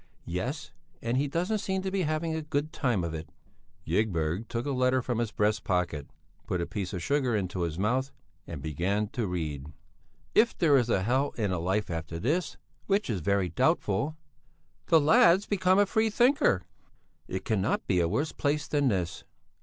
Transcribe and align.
"Yes, 0.25 0.71
and 1.03 1.15
he 1.15 1.27
doesn't 1.27 1.59
seem 1.59 1.83
to 1.83 1.91
be 1.91 2.01
having 2.01 2.33
a 2.33 2.41
good 2.41 2.73
time 2.73 3.03
of 3.03 3.13
it." 3.13 3.29
Ygberg 3.85 4.47
took 4.47 4.65
a 4.65 4.71
letter 4.71 4.99
from 4.99 5.19
his 5.19 5.31
breast 5.31 5.63
pocket, 5.63 6.07
put 6.47 6.59
a 6.59 6.65
piece 6.65 6.91
of 6.91 7.03
sugar 7.03 7.35
into 7.35 7.61
his 7.61 7.77
mouth 7.77 8.11
and 8.47 8.63
began 8.63 9.09
to 9.09 9.27
read. 9.27 9.67
"If 10.33 10.57
there 10.57 10.75
is 10.75 10.89
a 10.89 11.03
hell 11.03 11.35
in 11.37 11.51
a 11.51 11.59
life 11.59 11.91
after 11.91 12.17
this, 12.17 12.57
which 12.87 13.11
is 13.11 13.19
very 13.19 13.49
doubtful...." 13.49 14.17
"The 14.87 14.99
lad's 14.99 15.45
become 15.45 15.77
a 15.77 15.85
free 15.85 16.09
thinker!" 16.09 16.63
"It 17.27 17.45
cannot 17.45 17.85
be 17.85 17.99
a 17.99 18.07
worse 18.09 18.31
place 18.31 18.67
than 18.67 18.87
this. 18.87 19.23